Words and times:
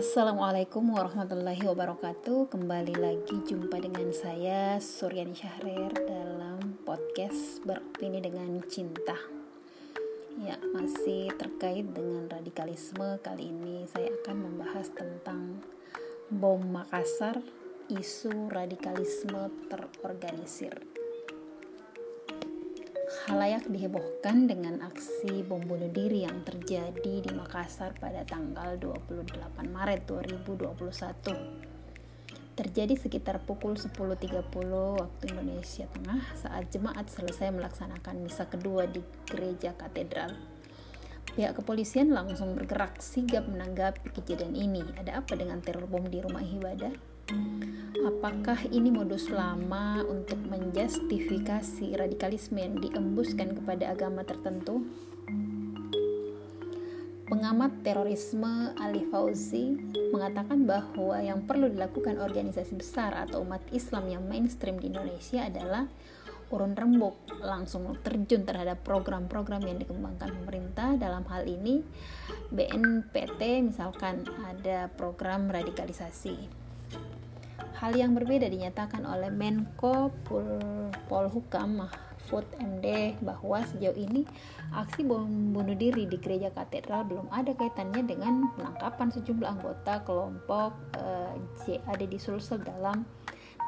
Assalamualaikum 0.00 0.96
warahmatullahi 0.96 1.60
wabarakatuh. 1.60 2.48
Kembali 2.48 2.96
lagi 2.96 3.36
jumpa 3.44 3.84
dengan 3.84 4.08
saya 4.16 4.80
Suryani 4.80 5.36
Syahrir 5.36 5.92
dalam 5.92 6.80
podcast 6.88 7.60
beropini 7.68 8.24
dengan 8.24 8.64
cinta. 8.64 9.12
Ya 10.40 10.56
masih 10.72 11.28
terkait 11.36 11.84
dengan 11.92 12.32
radikalisme 12.32 13.20
Kali 13.20 13.52
ini 13.52 13.84
saya 13.92 14.08
akan 14.24 14.36
membahas 14.40 14.88
tentang 14.88 15.60
bom 16.32 16.64
Makassar 16.64 17.44
Isu 17.92 18.48
radikalisme 18.48 19.52
terorganisir 19.68 20.80
Halayak 23.10 23.66
dihebohkan 23.66 24.46
dengan 24.46 24.86
aksi 24.86 25.42
bom 25.42 25.58
bunuh 25.58 25.90
diri 25.90 26.22
yang 26.22 26.46
terjadi 26.46 27.26
di 27.26 27.30
Makassar 27.34 27.90
pada 27.98 28.22
tanggal 28.22 28.78
28 28.78 29.34
Maret 29.66 30.06
2021. 30.06 32.54
Terjadi 32.54 32.94
sekitar 32.94 33.42
pukul 33.42 33.74
10.30 33.74 34.46
waktu 34.94 35.24
Indonesia 35.26 35.90
Tengah 35.90 36.22
saat 36.38 36.70
jemaat 36.70 37.10
selesai 37.10 37.50
melaksanakan 37.50 38.22
misa 38.22 38.46
kedua 38.46 38.86
di 38.86 39.02
gereja 39.26 39.74
katedral. 39.74 40.30
Pihak 41.34 41.58
kepolisian 41.58 42.14
langsung 42.14 42.54
bergerak 42.54 43.02
sigap 43.02 43.42
menanggapi 43.50 44.06
kejadian 44.22 44.54
ini. 44.54 44.86
Ada 44.94 45.18
apa 45.18 45.34
dengan 45.34 45.58
teror 45.58 45.90
bom 45.90 46.06
di 46.06 46.22
rumah 46.22 46.46
ibadah? 46.46 47.09
Apakah 48.00 48.56
ini 48.72 48.88
modus 48.88 49.28
lama 49.28 50.00
untuk 50.08 50.40
menjustifikasi 50.48 52.00
radikalisme 52.00 52.56
yang 52.56 52.76
diembuskan 52.80 53.52
kepada 53.56 53.92
agama 53.92 54.24
tertentu? 54.24 54.84
Pengamat 57.28 57.84
terorisme 57.86 58.72
Ali 58.80 59.06
Fauzi 59.08 59.78
mengatakan 60.10 60.66
bahwa 60.66 61.20
yang 61.20 61.46
perlu 61.46 61.70
dilakukan 61.70 62.18
organisasi 62.18 62.74
besar 62.74 63.14
atau 63.14 63.46
umat 63.46 63.62
Islam 63.70 64.08
yang 64.10 64.24
mainstream 64.26 64.82
di 64.82 64.90
Indonesia 64.90 65.46
adalah 65.46 65.86
urun 66.50 66.74
rembuk 66.74 67.14
langsung 67.38 67.86
terjun 68.02 68.42
terhadap 68.42 68.82
program-program 68.82 69.62
yang 69.62 69.78
dikembangkan 69.78 70.34
pemerintah 70.42 70.98
dalam 70.98 71.22
hal 71.30 71.46
ini 71.46 71.86
BNPT 72.50 73.62
misalkan 73.62 74.26
ada 74.42 74.90
program 74.98 75.46
radikalisasi 75.46 76.60
Hal 77.80 77.96
yang 77.96 78.12
berbeda 78.12 78.44
dinyatakan 78.44 79.08
oleh 79.08 79.32
Menko 79.32 80.12
Pol 80.28 80.60
Polhukam 81.08 81.80
Mahfud 81.80 82.44
MD 82.60 83.16
bahwa 83.24 83.64
sejauh 83.64 83.96
ini 83.96 84.28
aksi 84.68 85.00
bom 85.00 85.56
bunuh 85.56 85.72
diri 85.72 86.04
di 86.04 86.20
gereja 86.20 86.52
katedral 86.52 87.08
belum 87.08 87.32
ada 87.32 87.56
kaitannya 87.56 88.04
dengan 88.04 88.52
penangkapan 88.52 89.08
sejumlah 89.16 89.48
anggota 89.48 90.04
kelompok 90.04 90.76
eh, 91.00 91.32
JAD 91.64 92.04
di 92.04 92.20
Sulsel 92.20 92.60
dalam 92.60 93.08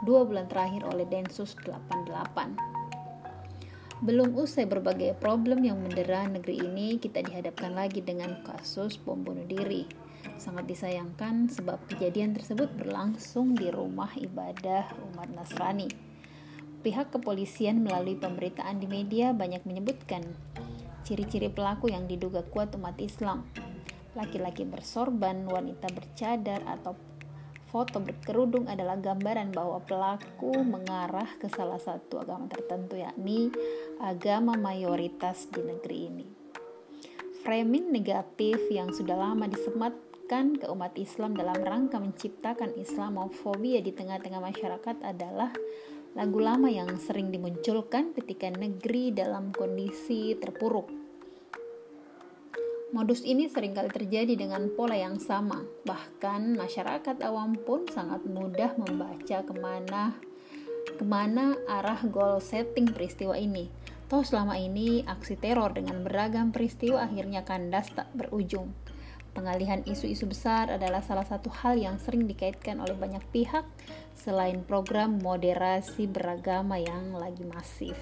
dua 0.05 0.29
bulan 0.29 0.45
terakhir 0.45 0.85
oleh 0.93 1.09
Densus 1.09 1.57
88. 1.65 4.05
Belum 4.05 4.29
usai 4.37 4.69
berbagai 4.69 5.17
problem 5.25 5.65
yang 5.65 5.81
mendera 5.81 6.29
negeri 6.29 6.61
ini, 6.61 7.01
kita 7.01 7.25
dihadapkan 7.25 7.73
lagi 7.73 8.05
dengan 8.05 8.45
kasus 8.45 9.01
bom 9.01 9.25
bunuh 9.25 9.49
diri 9.49 10.02
Sangat 10.37 10.67
disayangkan 10.67 11.47
sebab 11.51 11.83
kejadian 11.87 12.35
tersebut 12.35 12.71
berlangsung 12.75 13.55
di 13.55 13.71
rumah 13.71 14.11
ibadah 14.19 14.91
umat 15.13 15.31
Nasrani. 15.31 15.87
Pihak 16.83 17.15
kepolisian 17.15 17.87
melalui 17.87 18.19
pemberitaan 18.19 18.83
di 18.83 18.91
media 18.91 19.31
banyak 19.31 19.63
menyebutkan 19.63 20.27
ciri-ciri 21.07 21.47
pelaku 21.47 21.91
yang 21.95 22.11
diduga 22.11 22.43
kuat 22.43 22.75
umat 22.75 22.99
Islam. 22.99 23.47
Laki-laki 24.19 24.67
bersorban, 24.67 25.47
wanita 25.47 25.89
bercadar, 25.95 26.61
atau 26.67 26.99
foto 27.73 28.05
berkerudung 28.05 28.69
adalah 28.69 29.01
gambaran 29.01 29.49
bahwa 29.57 29.81
pelaku 29.81 30.53
mengarah 30.61 31.27
ke 31.41 31.49
salah 31.49 31.81
satu 31.81 32.21
agama 32.21 32.45
tertentu 32.45 33.01
yakni 33.01 33.49
agama 33.97 34.59
mayoritas 34.61 35.49
di 35.49 35.65
negeri 35.65 35.99
ini. 36.13 36.27
Framing 37.43 37.91
negatif 37.91 38.61
yang 38.69 38.93
sudah 38.93 39.17
lama 39.17 39.49
disemat 39.49 39.97
ke 40.33 40.65
umat 40.73 40.97
Islam 40.97 41.37
dalam 41.37 41.61
rangka 41.61 42.01
menciptakan 42.01 42.73
Islamofobia 42.81 43.85
di 43.85 43.93
tengah-tengah 43.93 44.41
masyarakat 44.41 45.05
adalah 45.05 45.53
lagu 46.17 46.41
lama 46.41 46.73
yang 46.73 46.89
sering 46.97 47.29
dimunculkan 47.29 48.17
ketika 48.17 48.49
negeri 48.49 49.13
dalam 49.13 49.53
kondisi 49.53 50.33
terpuruk. 50.41 50.89
Modus 52.97 53.21
ini 53.29 53.45
sering 53.53 53.77
kali 53.77 53.93
terjadi 53.93 54.33
dengan 54.33 54.73
pola 54.73 54.97
yang 54.97 55.21
sama, 55.21 55.69
bahkan 55.85 56.57
masyarakat 56.57 57.21
awam 57.21 57.53
pun 57.53 57.85
sangat 57.93 58.25
mudah 58.25 58.73
membaca 58.81 59.45
ke 59.45 59.53
mana 59.53 60.17
ke 60.97 61.05
mana 61.05 61.61
arah 61.69 62.09
goal 62.09 62.41
setting 62.41 62.89
peristiwa 62.89 63.37
ini. 63.37 63.69
Toh 64.09 64.25
selama 64.25 64.57
ini 64.57 65.05
aksi 65.05 65.37
teror 65.37 65.77
dengan 65.77 66.01
beragam 66.01 66.57
peristiwa 66.57 67.05
akhirnya 67.05 67.45
kandas 67.45 67.93
tak 67.93 68.09
berujung. 68.17 68.73
Pengalihan 69.33 69.81
isu-isu 69.89 70.29
besar 70.29 70.69
adalah 70.69 71.01
salah 71.01 71.25
satu 71.25 71.49
hal 71.49 71.81
yang 71.81 71.97
sering 71.97 72.29
dikaitkan 72.29 72.77
oleh 72.85 72.93
banyak 72.93 73.25
pihak 73.33 73.65
selain 74.13 74.61
program 74.61 75.25
moderasi 75.25 76.05
beragama 76.05 76.77
yang 76.77 77.17
lagi 77.17 77.41
masif. 77.49 77.97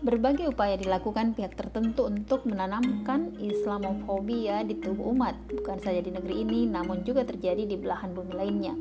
Berbagai 0.00 0.48
upaya 0.48 0.80
dilakukan 0.80 1.36
pihak 1.36 1.60
tertentu 1.60 2.08
untuk 2.08 2.48
menanamkan 2.48 3.36
Islamofobia 3.36 4.64
di 4.64 4.80
tubuh 4.80 5.12
umat, 5.12 5.36
bukan 5.52 5.76
saja 5.76 6.00
di 6.00 6.08
negeri 6.08 6.48
ini, 6.48 6.64
namun 6.64 7.04
juga 7.04 7.28
terjadi 7.28 7.68
di 7.68 7.76
belahan 7.76 8.16
bumi 8.16 8.32
lainnya. 8.32 8.74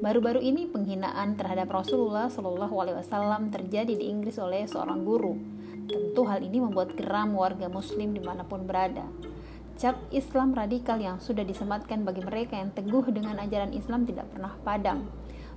Baru-baru 0.00 0.40
ini 0.40 0.64
penghinaan 0.70 1.36
terhadap 1.36 1.68
Rasulullah 1.68 2.32
Shallallahu 2.32 2.72
Alaihi 2.72 3.02
Wasallam 3.04 3.52
terjadi 3.52 3.92
di 3.98 4.08
Inggris 4.08 4.40
oleh 4.40 4.64
seorang 4.64 5.04
guru. 5.04 5.36
Tentu 5.90 6.24
hal 6.24 6.40
ini 6.40 6.62
membuat 6.62 6.94
geram 6.96 7.36
warga 7.36 7.68
Muslim 7.68 8.14
di 8.14 8.22
mana 8.22 8.46
pun 8.46 8.62
berada 8.62 9.27
cap 9.78 9.94
Islam 10.10 10.58
radikal 10.58 10.98
yang 10.98 11.22
sudah 11.22 11.46
disematkan 11.46 12.02
bagi 12.02 12.18
mereka 12.26 12.58
yang 12.58 12.74
teguh 12.74 13.14
dengan 13.14 13.38
ajaran 13.38 13.70
Islam 13.70 14.02
tidak 14.02 14.26
pernah 14.34 14.58
padam. 14.66 15.06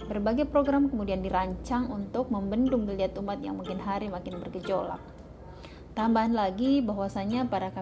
Berbagai 0.05 0.45
program 0.45 0.93
kemudian 0.93 1.25
dirancang 1.25 1.89
untuk 1.89 2.29
membendung 2.29 2.85
geliat 2.85 3.17
umat 3.17 3.41
yang 3.41 3.57
makin 3.57 3.81
hari 3.81 4.13
makin 4.13 4.37
bergejolak. 4.37 5.01
Tambahan 5.91 6.31
lagi 6.31 6.79
bahwasanya 6.79 7.49
para, 7.49 7.73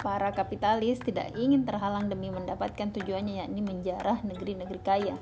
para 0.00 0.32
kapitalis 0.32 0.96
tidak 1.02 1.34
ingin 1.36 1.68
terhalang 1.68 2.08
demi 2.08 2.32
mendapatkan 2.32 2.88
tujuannya 2.94 3.44
yakni 3.44 3.60
menjarah 3.60 4.22
negeri-negeri 4.24 4.80
kaya. 4.80 5.16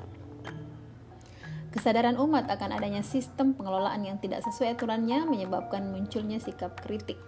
Kesadaran 1.68 2.16
umat 2.16 2.48
akan 2.48 2.80
adanya 2.80 3.04
sistem 3.04 3.52
pengelolaan 3.52 4.00
yang 4.06 4.16
tidak 4.20 4.40
sesuai 4.46 4.78
aturannya 4.78 5.28
menyebabkan 5.28 5.90
munculnya 5.92 6.40
sikap 6.40 6.78
kritik. 6.80 7.18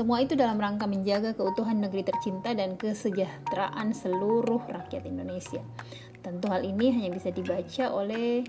Semua 0.00 0.24
itu 0.24 0.32
dalam 0.32 0.56
rangka 0.56 0.88
menjaga 0.88 1.36
keutuhan 1.36 1.76
negeri 1.76 2.00
tercinta 2.08 2.56
dan 2.56 2.80
kesejahteraan 2.80 3.92
seluruh 3.92 4.64
rakyat 4.64 5.04
Indonesia. 5.04 5.60
Tentu 6.24 6.48
hal 6.48 6.64
ini 6.64 6.88
hanya 6.88 7.12
bisa 7.12 7.28
dibaca 7.28 7.92
oleh 7.92 8.40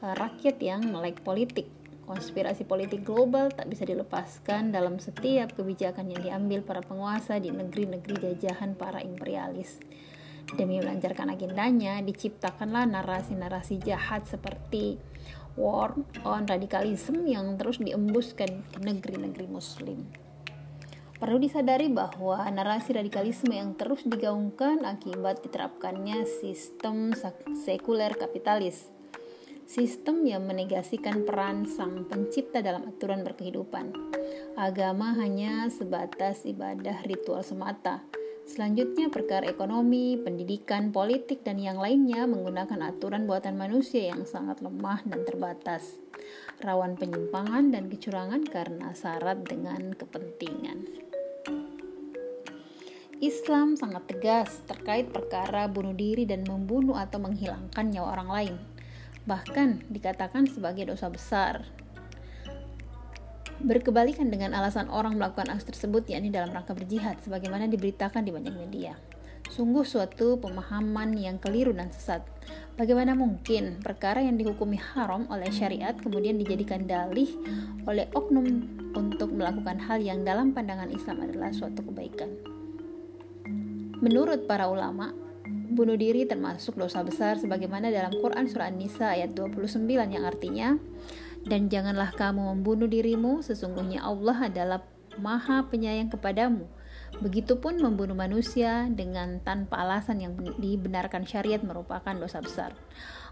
uh, 0.00 0.16
rakyat 0.16 0.56
yang 0.64 0.80
melek 0.88 1.20
politik. 1.20 1.68
Konspirasi 2.08 2.64
politik 2.64 3.04
global 3.04 3.52
tak 3.52 3.68
bisa 3.68 3.84
dilepaskan 3.84 4.72
dalam 4.72 4.96
setiap 4.96 5.52
kebijakan 5.52 6.08
yang 6.08 6.24
diambil 6.24 6.64
para 6.64 6.80
penguasa 6.80 7.36
di 7.36 7.52
negeri-negeri 7.52 8.24
jajahan 8.24 8.72
para 8.72 9.04
imperialis. 9.04 9.84
Demi 10.56 10.80
melancarkan 10.80 11.36
agendanya, 11.36 12.00
diciptakanlah 12.00 12.88
narasi-narasi 12.88 13.76
jahat 13.84 14.24
seperti 14.24 14.96
war 15.60 15.92
on 16.24 16.48
radikalisme 16.48 17.28
yang 17.28 17.60
terus 17.60 17.76
diembuskan 17.76 18.64
ke 18.72 18.78
negeri-negeri 18.80 19.52
muslim. 19.52 20.00
Perlu 21.24 21.40
disadari 21.40 21.88
bahwa 21.88 22.44
narasi 22.52 22.92
radikalisme 22.92 23.56
yang 23.56 23.72
terus 23.80 24.04
digaungkan 24.04 24.84
akibat 24.84 25.40
diterapkannya 25.40 26.28
sistem 26.28 27.16
sekuler 27.64 28.12
kapitalis. 28.12 28.92
Sistem 29.64 30.28
yang 30.28 30.44
menegasikan 30.44 31.24
peran 31.24 31.64
sang 31.64 32.04
pencipta 32.12 32.60
dalam 32.60 32.84
aturan 32.84 33.24
berkehidupan. 33.24 33.96
Agama 34.60 35.16
hanya 35.16 35.72
sebatas 35.72 36.44
ibadah 36.44 37.00
ritual 37.08 37.40
semata. 37.40 38.04
Selanjutnya 38.44 39.08
perkara 39.08 39.48
ekonomi, 39.48 40.20
pendidikan, 40.20 40.92
politik, 40.92 41.40
dan 41.40 41.56
yang 41.56 41.80
lainnya 41.80 42.28
menggunakan 42.28 42.92
aturan 42.92 43.24
buatan 43.24 43.56
manusia 43.56 44.12
yang 44.12 44.28
sangat 44.28 44.60
lemah 44.60 45.00
dan 45.08 45.24
terbatas. 45.24 45.96
Rawan 46.60 47.00
penyimpangan 47.00 47.72
dan 47.72 47.88
kecurangan 47.88 48.44
karena 48.44 48.92
syarat 48.92 49.40
dengan 49.48 49.96
kepentingan. 49.96 51.03
Islam 53.24 53.72
sangat 53.72 54.04
tegas 54.04 54.60
terkait 54.68 55.08
perkara 55.08 55.64
bunuh 55.64 55.96
diri 55.96 56.28
dan 56.28 56.44
membunuh 56.44 56.92
atau 56.92 57.16
menghilangkan 57.16 57.88
nyawa 57.88 58.20
orang 58.20 58.28
lain. 58.28 58.54
Bahkan 59.24 59.88
dikatakan 59.88 60.44
sebagai 60.44 60.92
dosa 60.92 61.08
besar. 61.08 61.64
Berkebalikan 63.64 64.28
dengan 64.28 64.52
alasan 64.52 64.92
orang 64.92 65.16
melakukan 65.16 65.48
aksi 65.56 65.72
tersebut 65.72 66.04
yakni 66.04 66.28
dalam 66.28 66.52
rangka 66.52 66.76
berjihad 66.76 67.16
sebagaimana 67.24 67.64
diberitakan 67.64 68.28
di 68.28 68.28
banyak 68.28 68.52
media. 68.60 68.92
Sungguh 69.48 69.88
suatu 69.88 70.36
pemahaman 70.36 71.16
yang 71.16 71.40
keliru 71.40 71.72
dan 71.72 71.88
sesat. 71.96 72.20
Bagaimana 72.76 73.16
mungkin 73.16 73.80
perkara 73.80 74.20
yang 74.20 74.36
dihukumi 74.36 74.76
haram 74.76 75.24
oleh 75.32 75.48
syariat 75.48 75.96
kemudian 75.96 76.36
dijadikan 76.36 76.84
dalih 76.84 77.32
oleh 77.88 78.04
oknum 78.12 78.68
untuk 78.92 79.32
melakukan 79.32 79.80
hal 79.80 80.04
yang 80.04 80.28
dalam 80.28 80.52
pandangan 80.52 80.92
Islam 80.92 81.24
adalah 81.24 81.48
suatu 81.56 81.80
kebaikan? 81.80 82.53
Menurut 84.04 84.44
para 84.44 84.68
ulama, 84.68 85.16
bunuh 85.48 85.96
diri 85.96 86.28
termasuk 86.28 86.76
dosa 86.76 87.00
besar 87.00 87.40
sebagaimana 87.40 87.88
dalam 87.88 88.12
Quran 88.12 88.44
surah 88.44 88.68
An-Nisa 88.68 89.16
ayat 89.16 89.32
29 89.32 89.80
yang 89.88 90.28
artinya 90.28 90.76
dan 91.48 91.72
janganlah 91.72 92.12
kamu 92.12 92.52
membunuh 92.52 92.84
dirimu 92.84 93.40
sesungguhnya 93.40 94.04
Allah 94.04 94.52
adalah 94.52 94.84
maha 95.16 95.64
penyayang 95.72 96.12
kepadamu 96.12 96.68
Begitupun 97.22 97.78
membunuh 97.78 98.18
manusia 98.18 98.90
dengan 98.90 99.38
tanpa 99.38 99.86
alasan 99.86 100.18
yang 100.18 100.34
dibenarkan 100.58 101.22
syariat 101.22 101.62
merupakan 101.62 102.10
dosa 102.18 102.42
besar. 102.42 102.74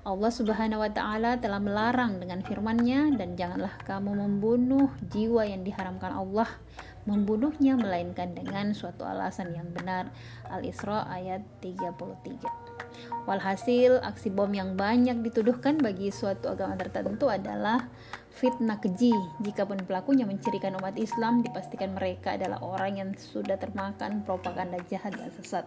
Allah 0.06 0.30
Subhanahu 0.30 0.82
wa 0.82 0.90
taala 0.90 1.38
telah 1.38 1.58
melarang 1.58 2.22
dengan 2.22 2.42
firman-Nya 2.46 3.14
dan 3.18 3.34
janganlah 3.34 3.74
kamu 3.82 4.18
membunuh 4.18 4.90
jiwa 5.10 5.46
yang 5.46 5.66
diharamkan 5.66 6.14
Allah 6.14 6.46
membunuhnya 7.04 7.74
melainkan 7.74 8.34
dengan 8.34 8.72
suatu 8.72 9.02
alasan 9.02 9.54
yang 9.54 9.68
benar. 9.74 10.10
Al-Isra 10.48 11.06
ayat 11.10 11.42
33. 11.60 12.72
Walhasil, 13.26 14.02
aksi 14.02 14.34
bom 14.34 14.50
yang 14.50 14.74
banyak 14.74 15.22
dituduhkan 15.22 15.78
bagi 15.78 16.10
suatu 16.10 16.50
agama 16.50 16.74
tertentu 16.74 17.30
adalah 17.30 17.86
fitnah 18.34 18.80
keji. 18.82 19.14
Jikapun 19.44 19.84
pelakunya 19.86 20.26
mencirikan 20.26 20.74
umat 20.80 20.98
Islam, 20.98 21.44
dipastikan 21.44 21.94
mereka 21.94 22.34
adalah 22.34 22.58
orang 22.64 22.92
yang 22.98 23.10
sudah 23.14 23.54
termakan 23.60 24.26
propaganda 24.26 24.80
jahat 24.90 25.14
dan 25.14 25.30
sesat. 25.38 25.64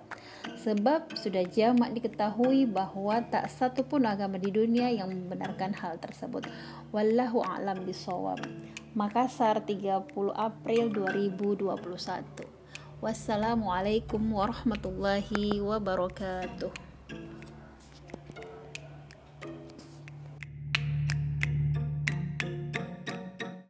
Sebab 0.66 1.16
sudah 1.16 1.46
jamak 1.48 1.96
diketahui 1.96 2.68
bahwa 2.68 3.24
tak 3.30 3.48
satu 3.48 3.86
pun 3.86 4.04
agama 4.04 4.36
di 4.36 4.52
dunia 4.52 4.92
yang 4.92 5.08
membenarkan 5.08 5.72
hal 5.78 5.96
tersebut. 6.02 6.50
Wallahu 6.92 7.40
a'lam 7.46 7.86
bisawab. 7.88 8.42
Makassar 8.96 9.60
30 9.60 10.32
April 10.40 10.88
2021. 10.88 12.48
Wassalamualaikum 13.04 14.24
warahmatullahi 14.24 15.60
wabarakatuh. 15.60 16.95